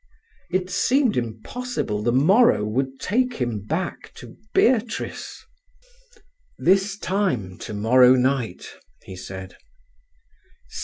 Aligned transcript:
It 0.49 0.71
seemed 0.71 1.15
impossible 1.15 2.01
the 2.01 2.11
morrow 2.11 2.63
would 2.65 2.99
take 2.99 3.35
him 3.35 3.63
back 3.63 4.11
to 4.15 4.35
Beatrice. 4.51 5.45
"This 6.57 6.97
time 6.97 7.59
tomorrow 7.59 8.15
night," 8.15 8.65
he 9.03 9.15
said. 9.15 9.57